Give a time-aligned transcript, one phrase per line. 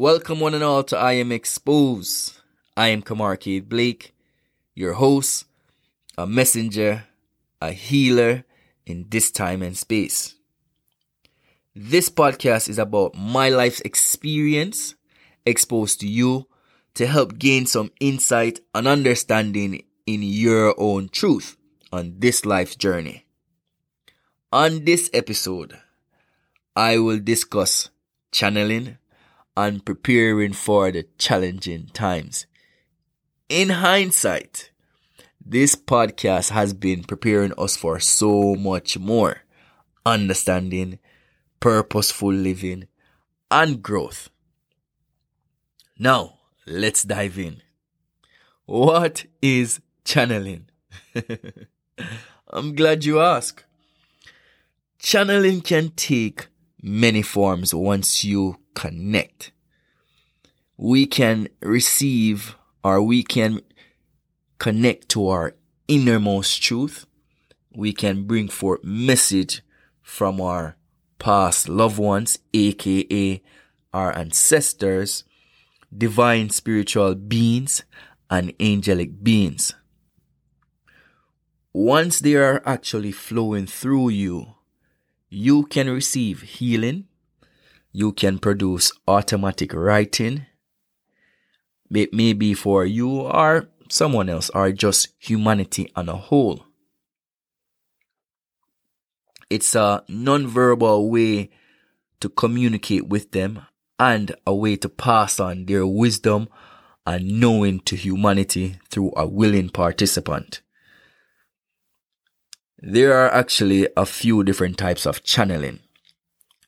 [0.00, 2.40] Welcome one and all to I Am Exposed.
[2.74, 4.14] I am Kamar Cade Blake,
[4.74, 5.44] your host,
[6.16, 7.04] a messenger,
[7.60, 8.44] a healer
[8.86, 10.36] in this time and space.
[11.76, 14.94] This podcast is about my life's experience
[15.44, 16.46] exposed to you
[16.94, 21.58] to help gain some insight and understanding in your own truth
[21.92, 23.26] on this life's journey.
[24.50, 25.78] On this episode,
[26.74, 27.90] I will discuss
[28.32, 28.96] channeling
[29.56, 32.46] and preparing for the challenging times.
[33.48, 34.70] In hindsight,
[35.44, 39.42] this podcast has been preparing us for so much more
[40.06, 40.98] understanding,
[41.58, 42.86] purposeful living,
[43.50, 44.30] and growth.
[45.98, 47.62] Now, let's dive in.
[48.66, 50.66] What is channeling?
[52.48, 53.64] I'm glad you asked.
[54.98, 56.46] Channeling can take
[56.82, 59.52] many forms once you connect.
[60.78, 63.60] We can receive or we can
[64.56, 65.54] connect to our
[65.86, 67.04] innermost truth.
[67.76, 69.60] We can bring forth message
[70.00, 70.78] from our
[71.18, 73.42] past loved ones, aka
[73.92, 75.24] our ancestors,
[75.94, 77.84] divine spiritual beings,
[78.30, 79.74] and angelic beings.
[81.74, 84.54] Once they are actually flowing through you,
[85.28, 87.04] you can receive healing,
[87.92, 90.46] you can produce automatic writing.
[91.92, 96.66] It may be for you or someone else or just humanity on a whole.
[99.48, 101.50] It's a non-verbal way
[102.20, 103.66] to communicate with them
[103.98, 106.48] and a way to pass on their wisdom
[107.04, 110.60] and knowing to humanity through a willing participant.
[112.78, 115.80] There are actually a few different types of channeling.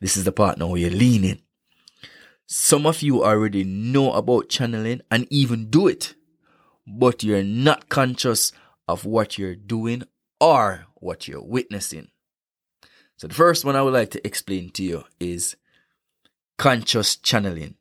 [0.03, 1.43] This is the part now where you're leaning.
[2.49, 6.17] Some of you already know about channeling and even do it,
[6.85, 8.51] but you're not conscious
[8.89, 10.03] of what you're doing
[10.41, 12.09] or what you're witnessing.
[13.17, 15.55] So the first one I would like to explain to you is
[16.59, 17.77] conscious channeling.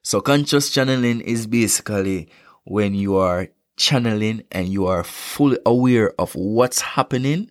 [0.00, 2.28] So conscious channeling is basically
[2.62, 7.50] when you are channeling and you are fully aware of what's happening.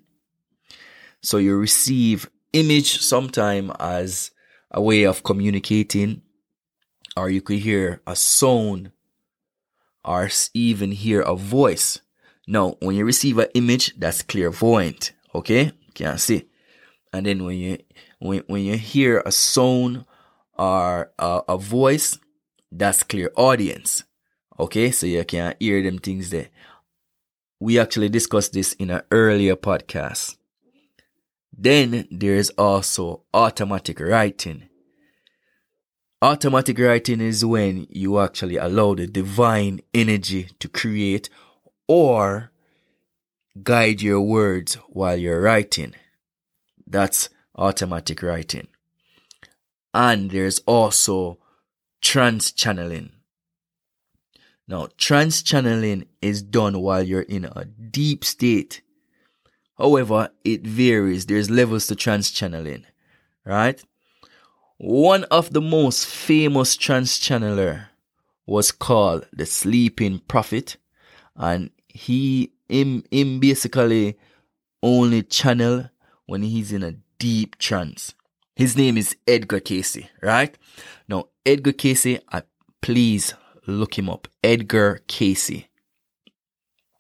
[1.22, 4.32] So you receive image sometime as
[4.72, 6.22] a way of communicating,
[7.16, 8.92] or you could hear a sound,
[10.04, 12.02] or even hear a voice.
[12.48, 15.12] Now, when you receive an image, that's clairvoyant.
[15.34, 16.50] Okay, can I see.
[17.14, 17.78] And then when you
[18.20, 20.06] when when you hear a sound
[20.58, 22.18] or a, a voice,
[22.72, 24.04] that's clairaudience.
[24.60, 26.50] Okay, so you can hear them things there.
[27.60, 30.38] We actually discussed this in an earlier podcast.
[31.54, 34.70] Then there's also automatic writing.
[36.22, 41.30] Automatic writing is when you actually allow the divine energy to create
[41.88, 42.52] or
[43.64, 45.96] guide your words while you're writing.
[46.86, 48.68] That's automatic writing.
[49.94, 51.40] And there's also
[52.02, 53.12] trance channeling.
[54.68, 58.82] Now, trance channeling is done while you're in a deep state
[59.82, 61.26] However, it varies.
[61.26, 62.86] There's levels to trance channeling,
[63.44, 63.84] right?
[64.78, 67.88] One of the most famous trance channeler
[68.46, 70.78] was called the Sleeping Prophet,
[71.36, 74.20] and he him, him basically
[74.84, 75.90] only channel
[76.28, 78.14] when he's in a deep trance.
[78.56, 80.56] His name is Edgar Cayce, right?
[81.08, 82.42] Now, Edgar Cayce, uh,
[82.82, 83.34] please
[83.66, 84.28] look him up.
[84.44, 85.66] Edgar Cayce.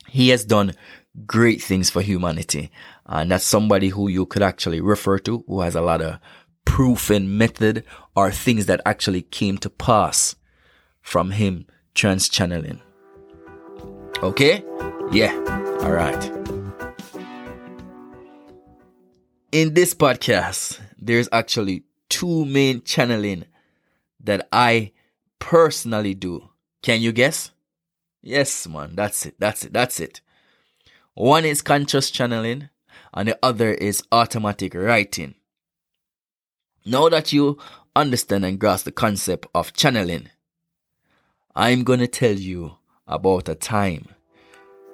[0.07, 0.73] He has done
[1.25, 2.71] great things for humanity.
[3.05, 6.19] And that's somebody who you could actually refer to, who has a lot of
[6.65, 7.83] proof and method
[8.15, 10.35] or things that actually came to pass
[11.01, 12.81] from him trance channeling.
[14.23, 14.63] Okay?
[15.11, 15.33] Yeah.
[15.81, 16.23] All right.
[19.51, 23.45] In this podcast, there's actually two main channeling
[24.23, 24.91] that I
[25.39, 26.49] personally do.
[26.81, 27.51] Can you guess?
[28.21, 28.95] Yes, man.
[28.95, 29.35] That's it.
[29.39, 29.73] That's it.
[29.73, 30.21] That's it.
[31.13, 32.69] One is conscious channeling
[33.13, 35.35] and the other is automatic writing.
[36.85, 37.57] Now that you
[37.95, 40.29] understand and grasp the concept of channeling,
[41.53, 42.77] I'm going to tell you
[43.07, 44.07] about a time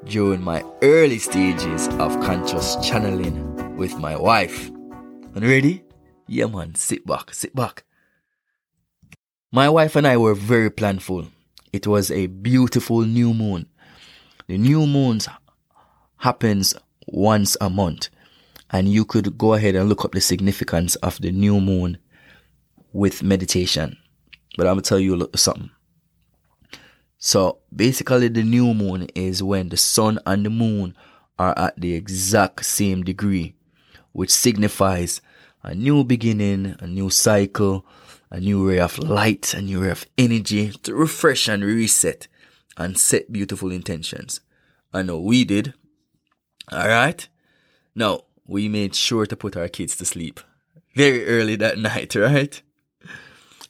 [0.05, 4.69] during my early stages of conscious channeling with my wife.
[4.69, 5.83] And ready?
[6.27, 7.83] Yeah, man, sit back, sit back.
[9.51, 11.29] My wife and I were very planful.
[11.71, 13.67] It was a beautiful new moon.
[14.47, 15.27] The new moons
[16.17, 16.73] happens
[17.07, 18.09] once a month.
[18.69, 21.97] And you could go ahead and look up the significance of the new moon
[22.91, 23.97] with meditation.
[24.57, 25.69] but I'm gonna tell you something.
[27.19, 30.95] So basically, the new moon is when the sun and the moon
[31.37, 33.55] are at the exact same degree,
[34.13, 35.21] which signifies
[35.63, 37.85] a new beginning, a new cycle,
[38.31, 42.27] a new ray of light, a new ray of energy to refresh and reset
[42.77, 44.41] and set beautiful intentions.
[44.93, 45.73] I know we did.
[46.71, 47.27] All right.
[47.95, 50.39] Now, we made sure to put our kids to sleep
[50.95, 52.61] very early that night, right?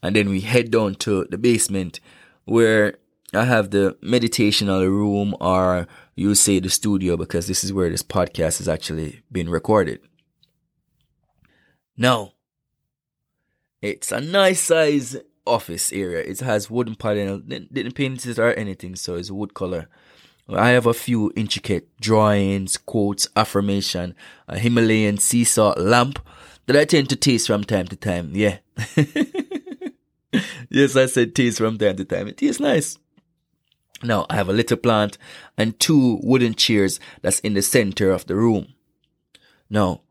[0.01, 1.99] And then we head down to the basement
[2.45, 2.97] where
[3.33, 8.03] I have the meditational room or you say the studio because this is where this
[8.03, 9.99] podcast is actually being recorded.
[11.97, 12.33] Now,
[13.81, 16.19] it's a nice size office area.
[16.19, 19.87] It has wooden panel, didn't paint it or anything, so it's wood color.
[20.49, 24.15] I have a few intricate drawings, quotes, affirmation,
[24.47, 26.19] a Himalayan sea salt lamp
[26.67, 28.31] that I tend to taste from time to time.
[28.33, 28.59] Yeah.
[30.69, 32.27] yes, I said taste from time to time.
[32.27, 32.97] It tastes nice.
[34.03, 35.17] Now, I have a little plant
[35.57, 38.73] and two wooden chairs that's in the center of the room.
[39.69, 40.01] Now,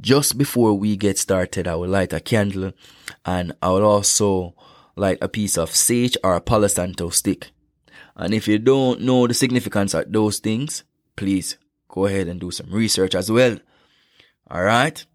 [0.00, 2.72] just before we get started, I will light a candle
[3.26, 4.54] and I will also
[4.96, 7.51] light a piece of sage or a Palo Santo stick.
[8.16, 10.84] And if you don't know the significance of those things,
[11.16, 11.56] please
[11.88, 13.58] go ahead and do some research as well.
[14.50, 15.06] Alright?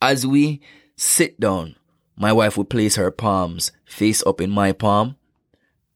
[0.00, 0.60] As we
[0.96, 1.76] sit down,
[2.16, 5.16] my wife will place her palms face up in my palm,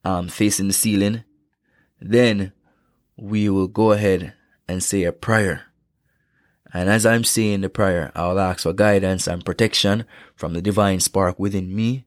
[0.03, 1.23] um, facing the ceiling.
[1.99, 2.53] Then
[3.17, 4.33] we will go ahead
[4.67, 5.63] and say a prayer.
[6.73, 10.05] And as I'm saying the prayer, I'll ask for guidance and protection
[10.35, 12.05] from the divine spark within me.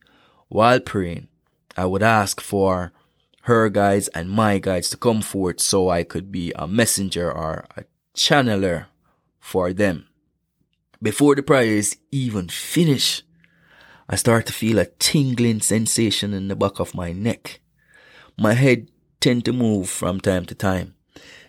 [0.49, 1.29] While praying,
[1.77, 2.93] I would ask for
[3.51, 7.65] her guides and my guides to come forth so I could be a messenger or
[7.77, 7.83] a
[8.15, 8.87] channeler
[9.41, 10.07] for them.
[11.03, 13.25] Before the prayer is even finished,
[14.09, 17.61] I start to feel a tingling sensation in the back of my neck.
[18.39, 18.89] My head
[19.19, 20.95] tend to move from time to time.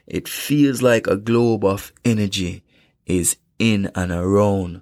[0.07, 2.63] It feels like a globe of energy
[3.06, 4.81] is in and around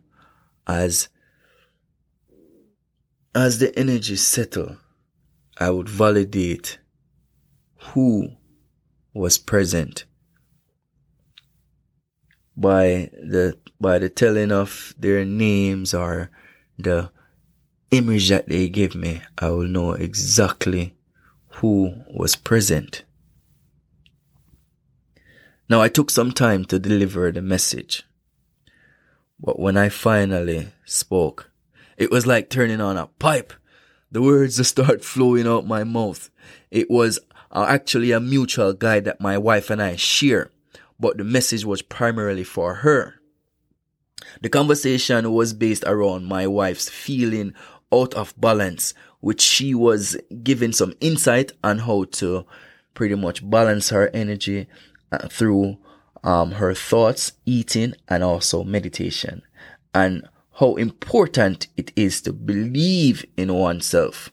[0.66, 1.10] as
[3.36, 4.78] as the energy settle
[5.58, 6.79] I would validate
[7.80, 8.30] who
[9.14, 10.06] was present
[12.56, 16.30] by the by the telling of their names or
[16.78, 17.10] the
[17.92, 20.96] image that they give me I will know exactly
[21.62, 23.04] who was present
[25.70, 28.04] now I took some time to deliver the message
[29.40, 31.50] but when I finally spoke,
[31.98, 33.54] it was like turning on a pipe.
[34.12, 36.30] The words just start flowing out my mouth.
[36.70, 37.20] It was
[37.52, 40.52] uh, actually a mutual guide that my wife and I share,
[41.00, 43.16] but the message was primarily for her.
[44.42, 47.54] The conversation was based around my wife's feeling
[47.92, 52.46] out of balance, which she was giving some insight on how to
[52.94, 54.68] pretty much balance her energy
[55.12, 55.78] uh, through
[56.24, 59.42] um, her thoughts, eating, and also meditation,
[59.94, 60.28] and
[60.60, 64.32] how important it is to believe in oneself,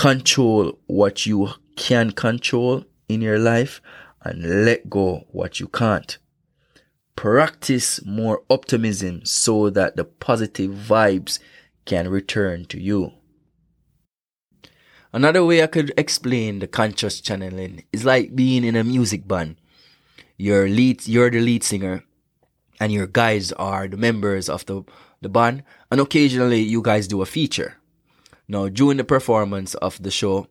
[0.00, 3.82] control what you can control in your life,
[4.22, 6.16] and let go what you can't.
[7.16, 11.38] Practice more optimism so that the positive vibes
[11.84, 13.12] can return to you.
[15.12, 19.56] Another way I could explain the conscious channeling is like being in a music band
[20.38, 22.02] your lead you're the lead singer
[22.80, 24.82] and your guys are the members of the
[25.20, 27.79] the band and occasionally you guys do a feature
[28.50, 30.48] now during the performance of the show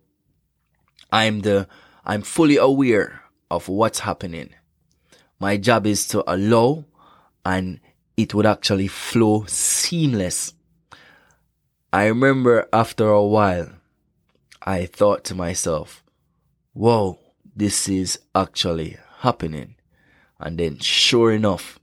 [1.12, 1.68] i'm the
[2.06, 4.50] i'm fully aware of what's happening.
[5.40, 6.86] My job is to allow
[7.44, 7.80] and
[8.16, 10.54] it would actually flow seamless.
[11.92, 13.70] I remember after a while
[14.62, 16.04] i thought to myself
[16.74, 17.18] whoa
[17.56, 19.76] this is actually happening.
[20.40, 21.78] And then, sure enough,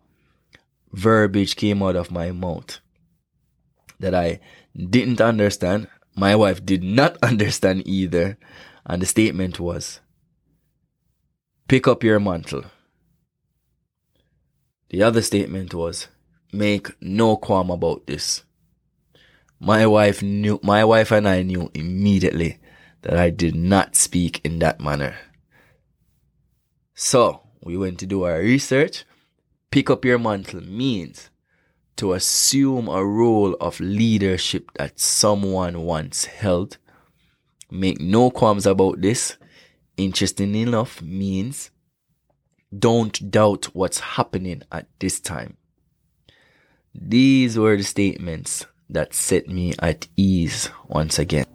[0.91, 2.81] verbiage came out of my mouth
[4.01, 4.41] that I
[4.75, 5.89] didn't understand.
[6.17, 8.39] My wife did not understand either.
[8.87, 10.01] And the statement was,
[11.69, 12.65] pick up your mantle.
[14.91, 16.07] The other statement was,
[16.53, 18.45] make no qualm about this.
[19.59, 22.61] My wife knew, my wife and I knew immediately
[23.03, 25.17] that I did not speak in that manner.
[26.95, 29.05] So, we went to do our research.
[29.73, 31.31] Pick up your mantle means
[31.97, 36.79] to assume a role of leadership that someone once held.
[37.71, 39.37] Make no qualms about this.
[39.97, 41.71] Interesting enough means
[42.77, 45.57] don't doubt what's happening at this time.
[46.95, 51.47] These were the statements that set me at ease once again.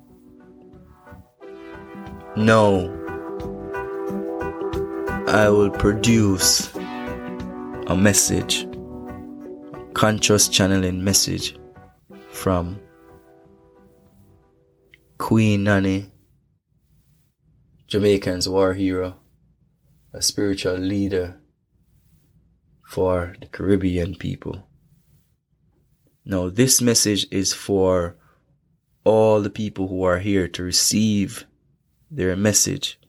[2.35, 2.89] No,
[5.27, 8.67] I will produce a message,
[9.93, 11.57] conscious channeling message
[12.29, 12.79] from
[15.17, 16.11] Queen Nanny,
[17.87, 19.17] Jamaican's war hero,
[20.13, 21.39] a spiritual leader
[22.87, 24.67] for the Caribbean people.
[26.25, 28.15] Now, this message is for
[29.03, 31.45] all the people who are here to receive
[32.09, 32.99] their message.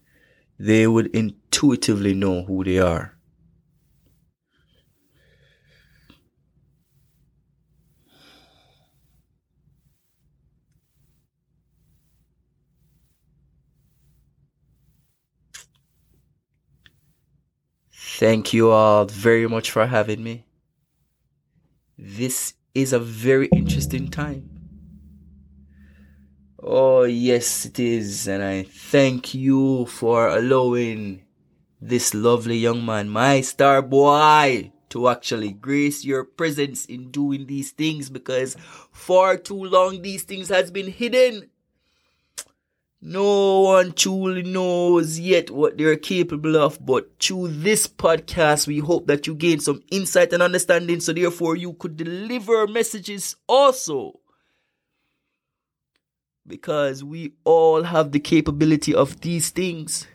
[0.59, 3.12] They would intuitively know who they are.
[18.19, 20.45] Thank you all very much for having me.
[21.97, 24.51] This is a very interesting time.
[26.63, 28.29] Oh, yes, it is.
[28.29, 31.23] And I thank you for allowing
[31.81, 37.71] this lovely young man, my star boy, to actually grace your presence in doing these
[37.71, 38.57] things because
[38.93, 41.49] for too long these things has been hidden.
[43.05, 49.09] No one truly knows yet what they're capable of, but through this podcast, we hope
[49.09, 54.21] that you gain some insight and understanding so therefore you could deliver messages also.
[56.47, 60.07] Because we all have the capability of these things,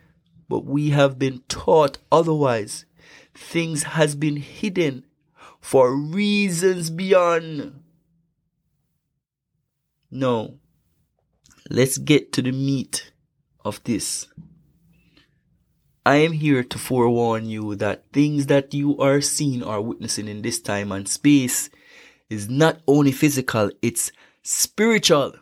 [0.47, 2.85] but we have been taught otherwise.
[3.33, 5.05] Things has been hidden
[5.59, 7.83] for reasons beyond.
[10.09, 10.59] No
[11.69, 13.11] let's get to the meat
[13.63, 14.27] of this.
[16.05, 20.41] I am here to forewarn you that things that you are seeing or witnessing in
[20.41, 21.69] this time and space
[22.29, 25.33] is not only physical, it's spiritual.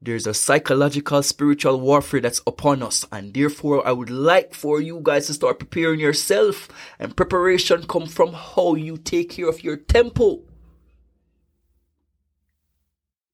[0.00, 5.00] There's a psychological, spiritual warfare that's upon us, and therefore, I would like for you
[5.02, 6.68] guys to start preparing yourself.
[6.98, 10.44] And preparation come from how you take care of your temple.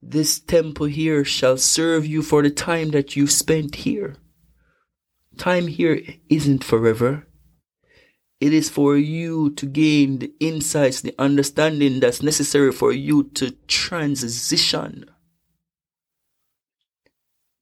[0.08, 4.14] This temple here shall serve you for the time that you spent here.
[5.36, 7.26] Time here isn't forever.
[8.40, 13.50] It is for you to gain the insights, the understanding that's necessary for you to
[13.66, 15.06] transition.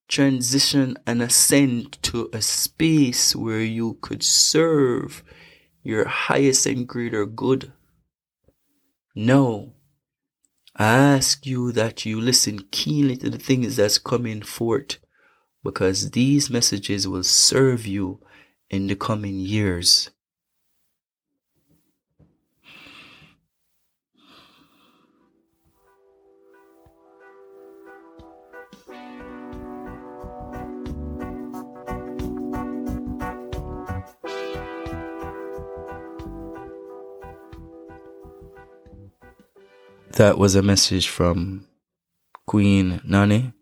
[0.07, 5.25] Transition and ascend to a space where you could serve
[5.83, 7.73] your highest and greater good.
[9.15, 9.73] No,
[10.77, 14.99] I ask you that you listen keenly to the things that's coming forth
[15.63, 18.21] because these messages will serve you
[18.71, 20.11] in the coming years.
[40.17, 41.67] That was a message from
[42.47, 43.53] Queen Nanny.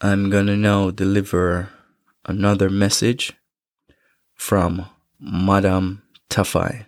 [0.00, 1.68] I'm gonna now deliver
[2.24, 3.34] another message
[4.34, 4.86] from
[5.20, 6.86] Madame Tafai.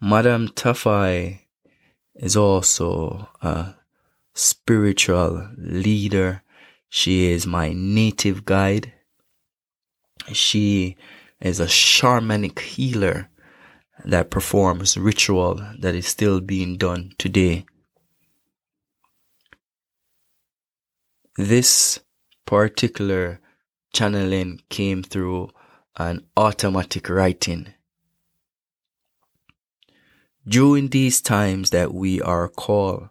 [0.00, 1.42] Madame Tafai
[2.16, 3.74] is also a
[4.34, 6.42] spiritual leader.
[6.88, 8.92] She is my native guide.
[10.32, 10.96] She
[11.40, 13.28] is a shamanic healer
[14.04, 17.64] that performs ritual that is still being done today.
[21.36, 22.00] This
[22.46, 23.40] particular
[23.94, 25.50] channeling came through
[25.96, 27.74] an automatic writing.
[30.46, 33.10] During these times that we are call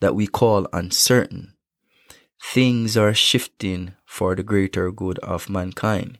[0.00, 1.54] that we call uncertain,
[2.42, 6.18] things are shifting for the greater good of mankind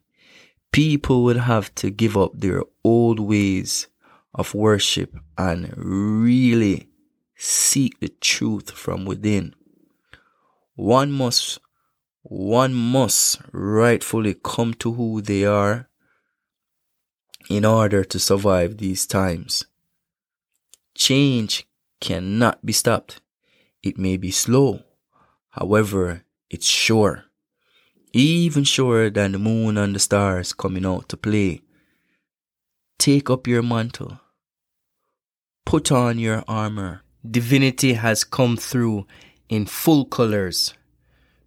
[0.73, 3.87] people would have to give up their old ways
[4.35, 6.89] of worship and really
[7.37, 9.55] seek the truth from within.
[10.75, 11.61] One must
[12.23, 15.89] one must rightfully come to who they are
[17.51, 19.67] in order to survive these times.
[20.95, 21.67] Change
[22.01, 23.21] cannot be stopped.
[23.83, 24.85] It may be slow,
[25.51, 27.25] however, it's sure
[28.13, 31.63] even surer than the moon and the stars coming out to play.
[32.99, 34.21] Take up your mantle.
[35.65, 37.03] Put on your armor.
[37.29, 39.07] Divinity has come through
[39.49, 40.75] in full colors.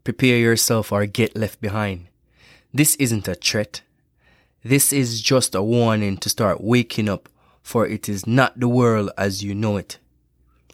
[0.03, 2.07] Prepare yourself or get left behind.
[2.73, 3.81] This isn't a threat.
[4.63, 7.29] This is just a warning to start waking up,
[7.61, 9.99] for it is not the world as you know it.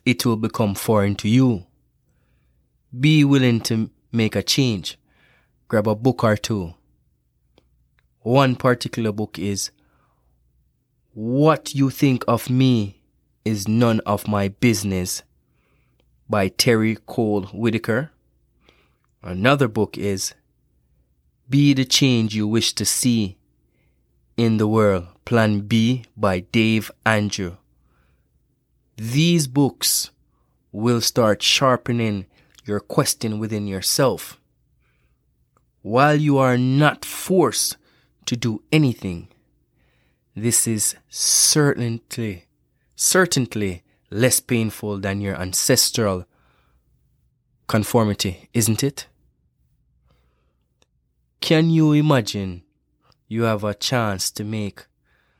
[0.05, 1.65] It will become foreign to you.
[2.97, 4.97] Be willing to make a change.
[5.71, 6.73] Grab a book or two.
[8.23, 9.71] One particular book is
[11.13, 13.01] What You Think of Me
[13.45, 15.23] is None of My Business
[16.29, 18.11] by Terry Cole Whittaker.
[19.23, 20.33] Another book is
[21.49, 23.37] Be the Change You Wish to See
[24.35, 27.55] in the World, Plan Be by Dave Andrew.
[28.97, 30.11] These books
[30.73, 32.25] will start sharpening
[32.65, 34.37] your question within yourself.
[35.81, 37.77] While you are not forced
[38.25, 39.27] to do anything,
[40.35, 42.45] this is certainly,
[42.95, 46.25] certainly less painful than your ancestral
[47.67, 49.07] conformity, isn't it?
[51.39, 52.63] Can you imagine
[53.27, 54.85] you have a chance to make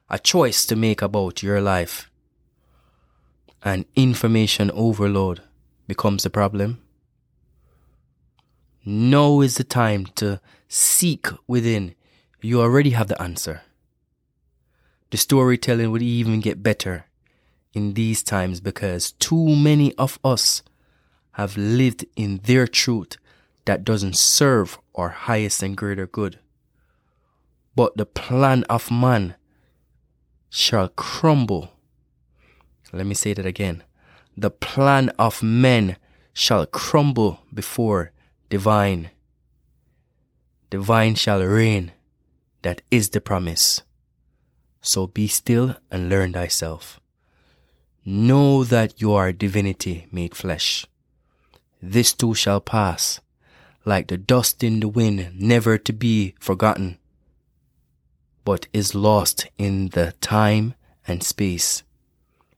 [0.10, 2.12] a choice to make about your life?
[3.64, 5.42] and information overload
[5.88, 6.82] becomes a problem.
[8.84, 11.96] Now is the time to seek within.
[12.42, 13.62] You already have the answer.
[15.12, 17.06] The storytelling would even get better
[17.74, 20.64] in these times because too many of us
[21.34, 23.18] have lived in their truth
[23.66, 26.40] that doesn't serve our highest and greater good.
[27.76, 29.36] But the plan of man
[30.50, 31.72] shall crumble
[32.94, 33.84] let me say that again.
[34.36, 35.98] The plan of men
[36.34, 38.12] shall crumble before
[38.52, 39.10] divine.
[40.70, 41.94] Divine shall reign.
[42.64, 43.82] That is the promise.
[44.82, 47.00] So be still and learn thyself.
[48.04, 50.86] Know that you are divinity made flesh.
[51.82, 53.22] This too shall pass,
[53.86, 56.98] like the dust in the wind, never to be forgotten,
[58.44, 60.74] but is lost in the time
[61.08, 61.84] and space.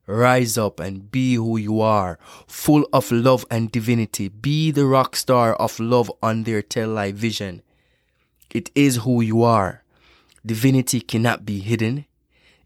[0.05, 4.27] Rise up and be who you are, full of love and divinity.
[4.27, 7.61] Be the rock star of love on their tell life vision.
[8.49, 9.83] It is who you are.
[10.45, 12.05] Divinity cannot be hidden.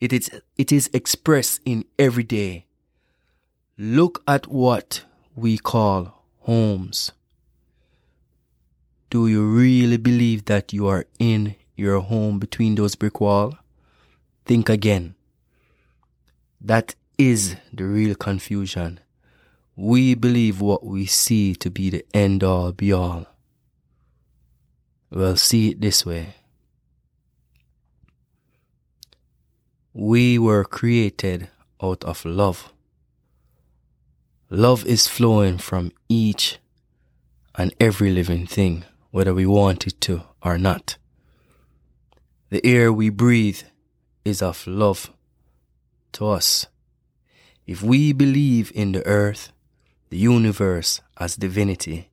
[0.01, 2.65] It is, it is expressed in every day.
[3.77, 5.03] Look at what
[5.35, 7.11] we call homes.
[9.11, 13.53] Do you really believe that you are in your home between those brick walls?
[14.45, 15.13] Think again.
[16.59, 18.99] That is the real confusion.
[19.75, 23.25] We believe what we see to be the end all be all.
[25.09, 26.35] Well, see it this way.
[29.93, 31.49] We were created
[31.81, 32.71] out of love.
[34.49, 36.59] Love is flowing from each
[37.55, 40.97] and every living thing, whether we want it to or not.
[42.49, 43.61] The air we breathe
[44.23, 45.11] is of love
[46.13, 46.67] to us.
[47.67, 49.51] If we believe in the earth,
[50.09, 52.09] the universe as divinity,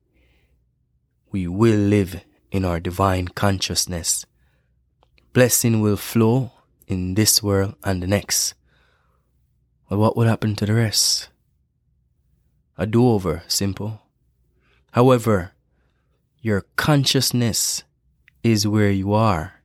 [1.31, 4.25] we will live in our divine consciousness.
[5.31, 6.51] Blessing will flow
[6.87, 8.53] in this world and the next.
[9.89, 11.29] Well, what would happen to the rest?
[12.77, 14.01] A do over, simple.
[14.91, 15.53] However,
[16.41, 17.85] your consciousness
[18.43, 19.61] is where you are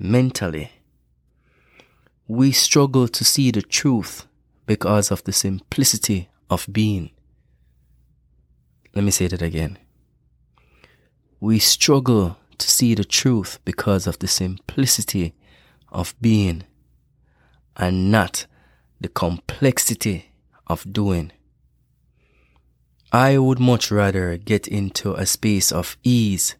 [0.00, 0.72] mentally.
[2.26, 4.26] We struggle to see the truth
[4.66, 7.10] because of the simplicity of being.
[8.94, 9.78] Let me say that again.
[11.40, 15.34] We struggle to see the truth because of the simplicity
[15.92, 16.64] of being
[17.76, 18.46] and not
[19.00, 20.32] the complexity
[20.66, 21.30] of doing.
[23.12, 26.56] I would much rather get into a space of ease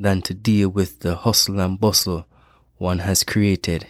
[0.00, 2.26] than to deal with the hustle and bustle
[2.76, 3.86] one has created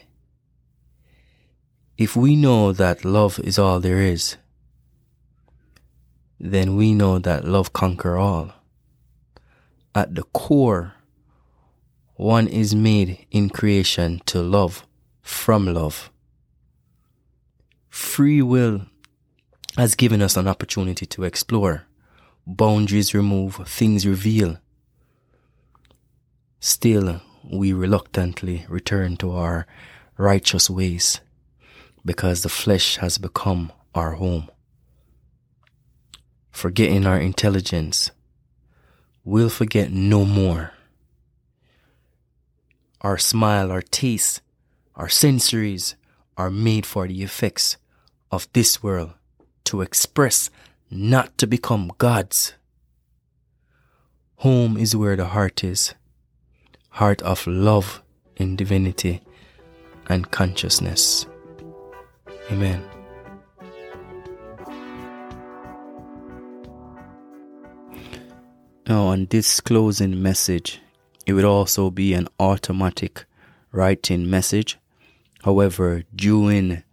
[1.98, 4.36] if we know that love is all there is,
[6.38, 8.52] then we know that love conquer all.
[9.94, 10.92] At the core,
[12.16, 14.86] one is made in creation to love
[15.22, 16.10] from love.
[17.88, 18.82] Free will
[19.78, 21.86] has given us an opportunity to explore.
[22.46, 24.58] Boundaries remove, things reveal.
[26.60, 29.66] Still, we reluctantly return to our
[30.18, 31.20] righteous ways
[32.06, 34.48] because the flesh has become our home.
[36.52, 38.12] Forgetting our intelligence,
[39.24, 40.72] we'll forget no more.
[43.00, 44.40] Our smile, our taste,
[44.94, 45.96] our sensories
[46.36, 47.76] are made for the effects
[48.30, 49.12] of this world
[49.64, 50.48] to express,
[50.90, 52.54] not to become gods.
[54.36, 55.94] Home is where the heart is,
[56.90, 58.02] heart of love
[58.36, 59.22] in divinity
[60.08, 61.26] and consciousness.
[62.50, 62.82] Amen.
[68.88, 70.80] Now, on this closing message,
[71.26, 73.24] it would also be an automatic
[73.72, 74.78] writing message.
[75.42, 76.84] However, during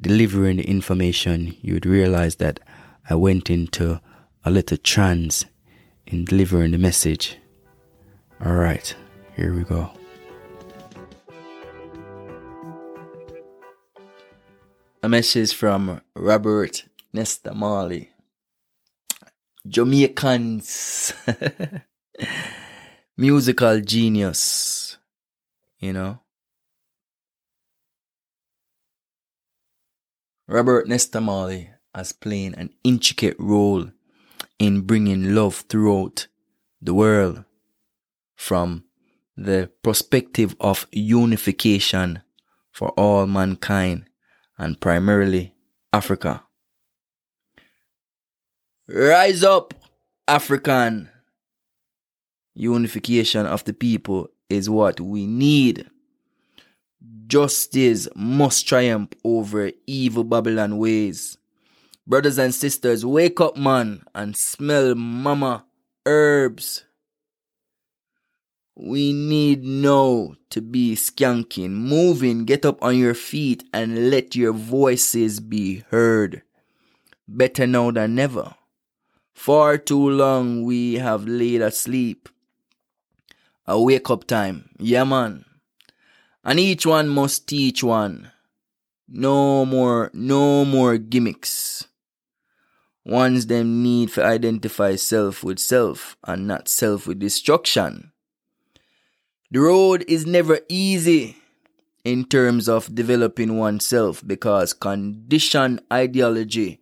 [0.00, 2.60] delivering the information, you would realize that
[3.08, 4.00] I went into
[4.44, 5.44] a little trance
[6.06, 7.36] in delivering the message.
[8.44, 8.94] All right,
[9.36, 9.90] here we go.
[15.02, 18.10] A message from Robert Nesta Marley.
[19.66, 21.14] Jamaicans.
[23.16, 24.98] Musical genius.
[25.78, 26.20] You know?
[30.46, 33.90] Robert Nesta Marley has played an intricate role
[34.58, 36.26] in bringing love throughout
[36.82, 37.44] the world
[38.36, 38.84] from
[39.34, 42.22] the perspective of unification
[42.70, 44.09] for all mankind
[44.60, 45.54] and primarily
[45.90, 46.44] Africa.
[48.86, 49.72] Rise up,
[50.28, 51.08] African.
[52.54, 55.88] Unification of the people is what we need.
[57.26, 61.38] Justice must triumph over evil Babylon ways.
[62.06, 65.64] Brothers and sisters, wake up, man, and smell mama
[66.04, 66.84] herbs.
[68.82, 74.54] We need now to be skanking, moving, get up on your feet and let your
[74.54, 76.40] voices be heard.
[77.28, 78.54] Better now than never.
[79.34, 82.30] Far too long we have laid asleep.
[83.66, 85.44] A wake up time, yeah man.
[86.42, 88.32] And each one must teach one.
[89.06, 91.86] No more, no more gimmicks.
[93.04, 98.09] One's them need to identify self with self and not self with destruction.
[99.52, 101.36] The road is never easy
[102.04, 106.80] in terms of developing oneself because conditioned ideology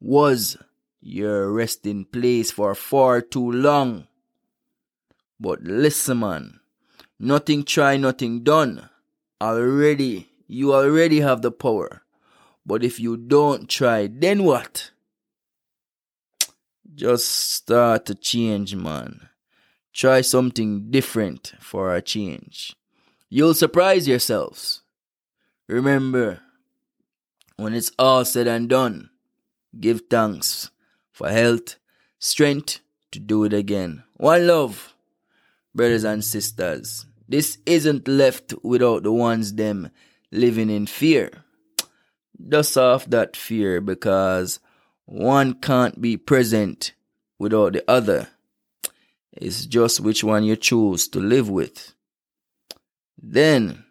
[0.00, 0.56] was
[1.00, 4.08] your resting place for far too long.
[5.38, 6.58] But listen, man,
[7.20, 8.88] nothing try, nothing done.
[9.40, 12.02] Already, you already have the power.
[12.66, 14.90] But if you don't try, then what?
[16.92, 19.28] Just start to change, man.
[19.98, 22.76] Try something different for a change.
[23.28, 24.82] You'll surprise yourselves.
[25.66, 26.38] Remember,
[27.56, 29.10] when it's all said and done,
[29.78, 30.70] give thanks
[31.10, 31.74] for health,
[32.20, 32.78] strength
[33.10, 34.04] to do it again.
[34.14, 34.94] One love,
[35.74, 37.06] brothers and sisters.
[37.28, 39.90] This isn't left without the ones them
[40.30, 41.44] living in fear
[42.46, 44.60] dust off that fear because
[45.06, 46.92] one can't be present
[47.38, 48.28] without the other.
[49.40, 51.94] It's just which one you choose to live with.
[53.20, 53.84] Then,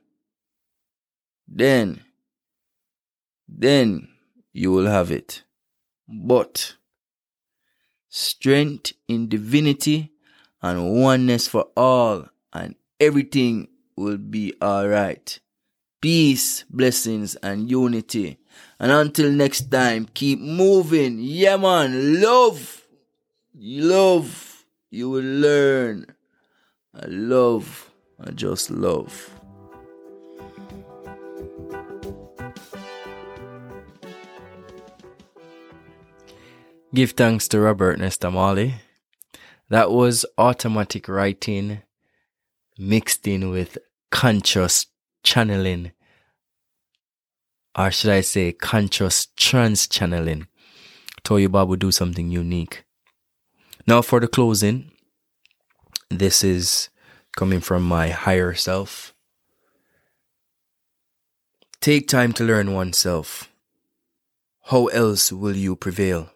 [1.47, 2.01] then,
[3.47, 4.09] then
[4.53, 5.43] you will have it.
[6.07, 6.75] But
[8.09, 10.11] strength in divinity
[10.61, 15.39] and oneness for all, and everything will be alright
[16.01, 18.37] peace, blessings, and unity.
[18.79, 21.17] And until next time, keep moving.
[21.19, 22.21] Yeah, man.
[22.21, 22.85] Love.
[23.55, 24.56] Love.
[24.89, 26.05] You will learn.
[26.93, 27.91] I love.
[28.19, 29.29] I just love.
[36.95, 38.75] Give thanks to Robert Nesta Marley.
[39.69, 41.81] That was automatic writing
[42.79, 43.77] mixed in with
[44.09, 44.87] conscious
[45.21, 45.91] channeling,
[47.77, 50.47] or should I say, conscious trance channeling.
[51.23, 52.85] Toyo Bob will do something unique.
[53.87, 54.91] Now, for the closing,
[56.09, 56.89] this is
[57.37, 59.13] coming from my higher self.
[61.79, 63.49] Take time to learn oneself.
[64.65, 66.31] How else will you prevail?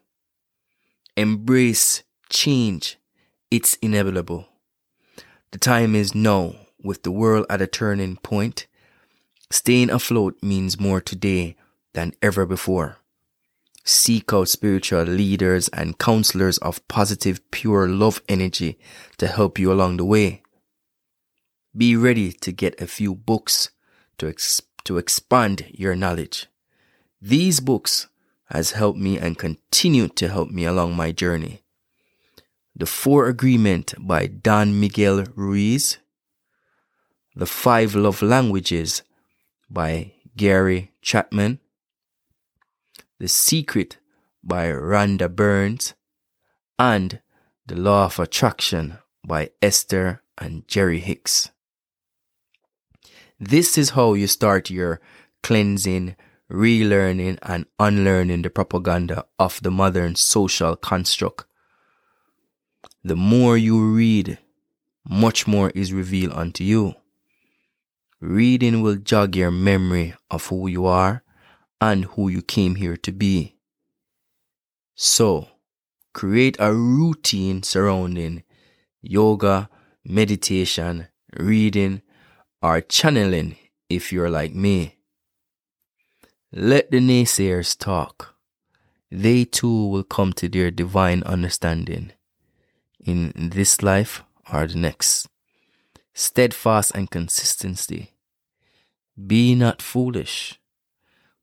[1.17, 2.97] Embrace change.
[3.49, 4.47] It's inevitable.
[5.51, 8.65] The time is now, with the world at a turning point.
[9.49, 11.57] Staying afloat means more today
[11.93, 13.00] than ever before.
[13.83, 18.77] Seek out spiritual leaders and counselors of positive, pure love energy
[19.17, 20.43] to help you along the way.
[21.75, 23.69] Be ready to get a few books
[24.17, 26.47] to, ex- to expand your knowledge.
[27.21, 28.07] These books
[28.45, 31.63] has helped me and continue to help me along my journey.
[32.75, 35.97] The Four Agreement by Don Miguel Ruiz.
[37.33, 39.03] The Five Love Languages
[39.69, 41.60] by Gary Chapman,
[43.21, 43.99] The Secret
[44.43, 45.93] by Rhonda Burns,
[46.79, 47.21] and
[47.67, 51.51] The Law of Attraction by Esther and Jerry Hicks.
[53.39, 54.99] This is how you start your
[55.43, 56.15] cleansing,
[56.51, 61.45] relearning, and unlearning the propaganda of the modern social construct.
[63.03, 64.39] the more you read,
[65.07, 66.95] much more is revealed unto you.
[68.19, 71.23] Reading will jog your memory of who you are
[71.81, 73.57] and who you came here to be.
[74.95, 75.47] So,
[76.13, 78.43] create a routine surrounding
[79.01, 79.67] yoga,
[80.05, 82.03] meditation, reading,
[82.61, 83.57] or channeling
[83.89, 84.97] if you're like me.
[86.53, 88.35] Let the naysayers talk.
[89.09, 92.11] They too will come to their divine understanding
[93.03, 95.27] in this life or the next.
[96.13, 98.11] Steadfast and consistency.
[99.17, 100.60] Be not foolish.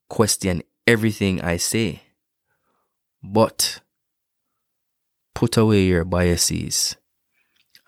[0.09, 2.03] Question everything I say.
[3.23, 3.81] But
[5.35, 6.97] put away your biases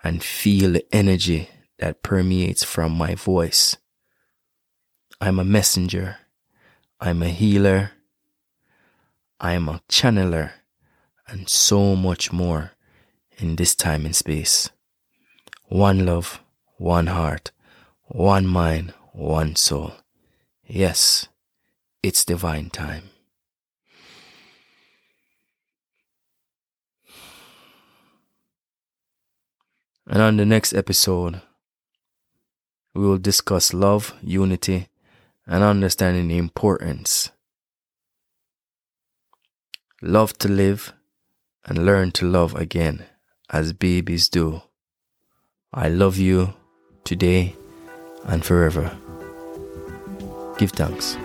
[0.03, 3.77] and feel the energy that permeates from my voice.
[5.19, 6.17] I'm a messenger.
[6.99, 7.91] I'm a healer.
[9.39, 10.51] I'm a channeler
[11.27, 12.71] and so much more
[13.37, 14.69] in this time and space.
[15.67, 16.41] One love,
[16.77, 17.51] one heart,
[18.03, 19.93] one mind, one soul.
[20.65, 21.27] Yes,
[22.03, 23.09] it's divine time.
[30.07, 31.41] And on the next episode,
[32.93, 34.87] we will discuss love, unity,
[35.45, 37.31] and understanding the importance.
[40.01, 40.93] Love to live
[41.65, 43.05] and learn to love again
[43.49, 44.61] as babies do.
[45.73, 46.55] I love you
[47.03, 47.55] today
[48.25, 48.97] and forever.
[50.57, 51.15] Give thanks.